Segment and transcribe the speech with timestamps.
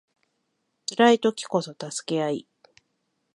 [0.87, 2.47] 辛い時こそ助け合い